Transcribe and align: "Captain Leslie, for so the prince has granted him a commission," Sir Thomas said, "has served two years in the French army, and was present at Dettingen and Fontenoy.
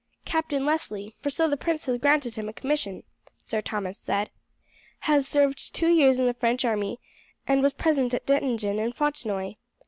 "Captain 0.25 0.65
Leslie, 0.65 1.15
for 1.19 1.29
so 1.29 1.47
the 1.47 1.55
prince 1.55 1.85
has 1.85 1.99
granted 1.99 2.33
him 2.33 2.49
a 2.49 2.53
commission," 2.53 3.03
Sir 3.37 3.61
Thomas 3.61 3.99
said, 3.99 4.31
"has 5.01 5.27
served 5.27 5.75
two 5.75 5.91
years 5.93 6.17
in 6.17 6.25
the 6.25 6.33
French 6.33 6.65
army, 6.65 6.99
and 7.47 7.61
was 7.61 7.73
present 7.73 8.11
at 8.15 8.25
Dettingen 8.25 8.79
and 8.79 8.95
Fontenoy. 8.95 9.57